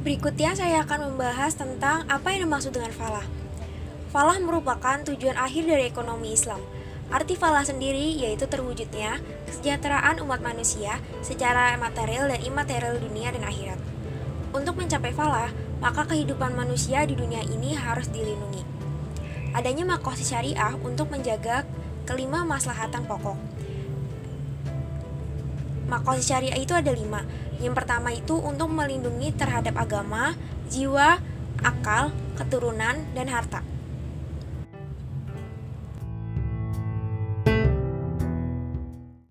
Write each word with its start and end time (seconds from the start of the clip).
Berikutnya 0.00 0.56
saya 0.56 0.80
akan 0.88 1.12
membahas 1.12 1.60
tentang 1.60 2.08
apa 2.08 2.32
yang 2.32 2.48
dimaksud 2.48 2.72
dengan 2.72 2.88
falah. 2.88 3.28
Falah 4.08 4.40
merupakan 4.40 4.96
tujuan 5.04 5.36
akhir 5.36 5.68
dari 5.68 5.92
ekonomi 5.92 6.32
Islam. 6.32 6.56
Arti 7.12 7.36
falah 7.36 7.68
sendiri 7.68 8.16
yaitu 8.16 8.48
terwujudnya 8.48 9.20
kesejahteraan 9.44 10.24
umat 10.24 10.40
manusia 10.40 11.04
secara 11.20 11.76
material 11.76 12.32
dan 12.32 12.40
imaterial 12.40 12.96
dunia 12.96 13.28
dan 13.28 13.44
akhirat. 13.44 13.76
Untuk 14.56 14.80
mencapai 14.80 15.12
falah, 15.12 15.52
maka 15.84 16.08
kehidupan 16.08 16.56
manusia 16.56 17.04
di 17.04 17.12
dunia 17.12 17.44
ini 17.44 17.76
harus 17.76 18.08
dilindungi. 18.08 18.64
Adanya 19.52 19.84
makosi 19.84 20.24
syariah 20.24 20.80
untuk 20.80 21.12
menjaga 21.12 21.68
kelima 22.08 22.40
maslahatan 22.48 23.04
pokok. 23.04 23.36
Makosi 25.90 26.22
syariah 26.22 26.54
itu 26.54 26.70
ada 26.70 26.94
lima. 26.94 27.26
Yang 27.58 27.74
pertama 27.82 28.14
itu 28.14 28.38
untuk 28.38 28.70
melindungi 28.70 29.34
terhadap 29.34 29.74
agama, 29.74 30.38
jiwa, 30.70 31.18
akal, 31.66 32.14
keturunan, 32.38 33.10
dan 33.10 33.26
harta. 33.26 33.66